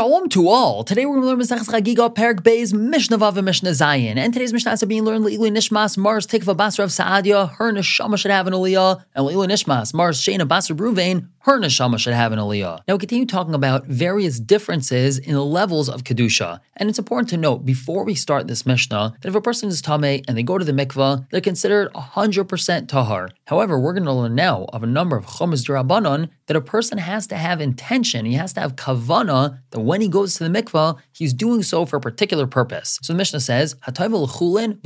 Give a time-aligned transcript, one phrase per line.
[0.00, 0.82] Shalom to all.
[0.82, 4.16] Today we're going to learn Masechus Chagiga Perak Beis Mishnah Vav and Mishnah Zayin.
[4.16, 7.50] And today's Mishnah is being learned Le'ilui Nishmas Mars Tikva Basra of Saadia.
[7.56, 9.04] Her Neshama should have an Aliyah.
[9.14, 12.80] And Le'ilui Nishmas Mars Shana Basra Bruvain her neshama should have an aliyah.
[12.86, 17.30] Now we continue talking about various differences in the levels of kedusha, and it's important
[17.30, 20.42] to note before we start this mishnah that if a person is tameh and they
[20.42, 23.30] go to the mikvah, they're considered 100% tahar.
[23.46, 26.98] However, we're going to learn now of a number of chomas derabanan that a person
[26.98, 28.26] has to have intention.
[28.26, 31.86] He has to have kavana that when he goes to the mikvah, he's doing so
[31.86, 32.98] for a particular purpose.
[33.02, 34.78] So the mishnah says, l'chulin,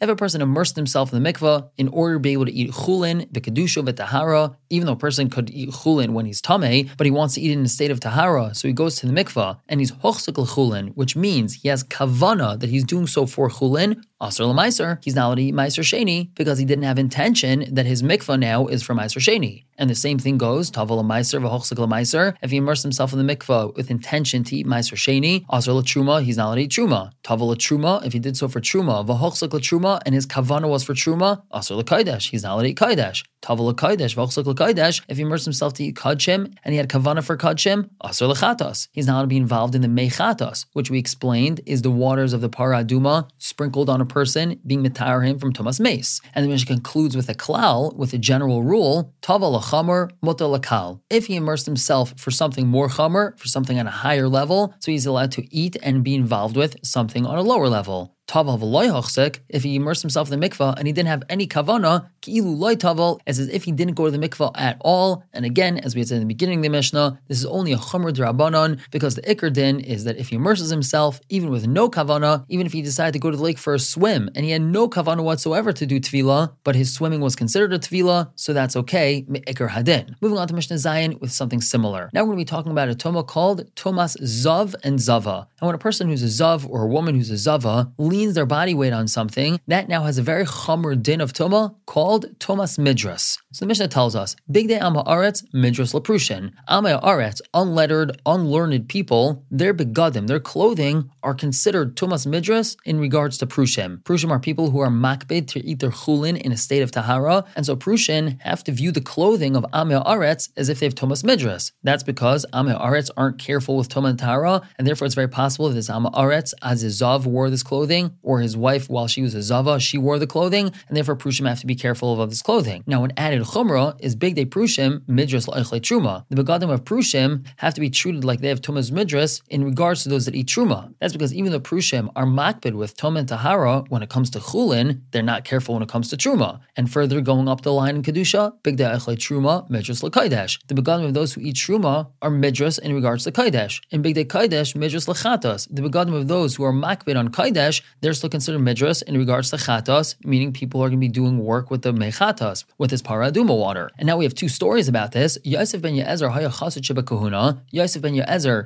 [0.00, 2.70] if a person immersed himself in the mikvah in order to be able to eat
[2.72, 7.06] chulin, the kedusha, v'tahara, even though a person could eat chulin when he's tameh, but
[7.06, 9.58] he wants to eat in a state of tahara, so he goes to the mikvah
[9.68, 14.02] and he's hochsik chulin, which means he has kavana that he's doing so for chulin.
[14.20, 18.36] Asr l'maiser, he's to eat meiser sheni because he didn't have intention that his mikvah
[18.38, 19.64] now is for meiser sheni.
[19.80, 22.34] And the same thing goes, tavel meiser v'hochsik meiser.
[22.42, 26.24] If he immersed himself in the mikvah with intention to eat meiser sheni, asr l'truma,
[26.24, 27.12] he's not allowed to eat truma.
[27.22, 30.94] Tavel truma, if he did so for truma, v'hochsik truma, and his kavana was for
[30.94, 33.24] truma, asr l'kaidesh, he's not allowed to eat kaidesh.
[33.40, 37.22] Tavel l'kaidesh, v'hochsik l'kaidesh, if he immersed himself to eat kadshim and he had kavana
[37.22, 38.88] for kadshim, asr l'chatos.
[38.90, 42.32] He's not allowed to be involved in the mechatos, which we explained is the waters
[42.32, 46.20] of the paraduma sprinkled on a person, being mitar him from Tumas Meis.
[46.34, 51.00] And the Mishnah concludes with a klal, with a general rule, tava lachamer, muta lakal.
[51.10, 54.90] If he immersed himself for something more chamer, for something on a higher level, so
[54.90, 59.62] he's allowed to eat and be involved with something on a lower level taval if
[59.62, 63.18] he immersed himself in the mikvah and he didn't have any kavana, ki'ilu loy taval,
[63.26, 65.24] as if he didn't go to the mikvah at all.
[65.32, 67.72] And again, as we had said in the beginning of the Mishnah, this is only
[67.72, 71.66] a chumr drabanan because the ikr din is that if he immerses himself, even with
[71.66, 74.44] no kavana, even if he decided to go to the lake for a swim and
[74.44, 78.30] he had no kavana whatsoever to do tevilah, but his swimming was considered a tevilah,
[78.36, 80.14] so that's okay, hadin.
[80.20, 82.10] Moving on to Mishnah Zayin with something similar.
[82.12, 85.48] Now we're going to be talking about a toma called Tomas Zav and Zava.
[85.60, 88.46] And when a person who's a Zav or a woman who's a Zava leans their
[88.46, 92.76] body weight on something, that now has a very chomer din of tuma called Tomas
[92.76, 93.38] Midras.
[93.52, 96.52] So the Mishnah tells us, Bigdei Amma Aretz, Midras Laprushin.
[96.66, 103.38] Amma Aretz, unlettered, unlearned people, their begadim, their clothing, are considered Tomas Midras in regards
[103.38, 104.02] to Prushim.
[104.02, 107.44] Prushim are people who are makbid to eat their chulin in a state of tahara,
[107.54, 110.94] and so Prushim have to view the clothing of Amma Aretz as if they have
[110.96, 111.70] Tomas Midras.
[111.84, 115.68] That's because Amma Aretz aren't careful with Toma and Tahara, and therefore it's very possible
[115.68, 119.42] that this Amma Aretz, Azizav, wore this clothing, or his wife, while she was a
[119.42, 122.84] Zava, she wore the clothing, and therefore Prushim have to be careful of this clothing.
[122.86, 126.24] Now, an added Chumrah is Bigdei Prushim, Midras La'ichle Truma.
[126.28, 130.02] The Begadim of Prushim have to be treated like they have Tumas Midras in regards
[130.02, 130.94] to those that eat Truma.
[131.00, 134.38] That's because even though Prushim are makbid with Tom and Tahara, when it comes to
[134.38, 136.60] Chulin, they're not careful when it comes to Truma.
[136.76, 140.58] And further going up the line in Kedusha, Bigdei Eichle Truma, Midras L'Kaidesh.
[140.66, 143.80] The Begadim of those who eat Truma are Midras in regards to Kaidesh.
[143.90, 145.68] In Bigdei Kaidesh, Midras L'Chatas.
[145.70, 149.50] The Begadim of those who are makbid on Kaidesh, they're still considered midras in regards
[149.50, 153.02] to chatas, meaning people are going to be doing work with the mechatas, with this
[153.02, 153.90] paraduma water.
[153.98, 155.38] And now we have two stories about this.
[155.44, 157.62] Yosef ben kahuna.
[157.70, 158.14] Yosef ben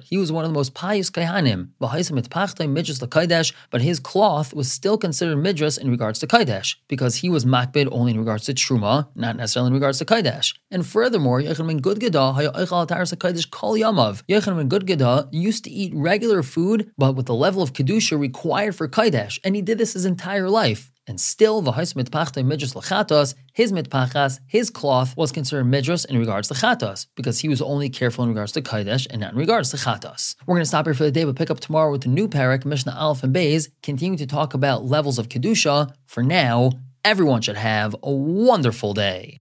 [0.03, 1.69] he was one of the most pious kaihanim.
[1.81, 7.44] midras but his cloth was still considered midras in regards to kaidesh because he was
[7.44, 10.54] makbid only in regards to truma, not necessarily in regards to kaidesh.
[10.70, 12.34] And furthermore, Yechon ben Gudgada.
[14.28, 18.75] Yechon ben Gudgada used to eat regular food, but with the level of kedusha required
[18.75, 20.91] for kaidesh and he did this his entire life.
[21.06, 26.49] And still, v'hais mitpachta midras lachatos, his mitpachas, his cloth was considered midras in regards
[26.49, 29.71] to chatos, because he was only careful in regards to kaidesh and not in regards
[29.71, 30.37] to chatos.
[30.47, 32.28] We're going to stop here for the day, but pick up tomorrow with the new
[32.28, 35.93] parak, Mishnah Aleph and Beis, continue to talk about levels of kedusha.
[36.06, 36.71] For now,
[37.05, 39.41] everyone should have a wonderful day.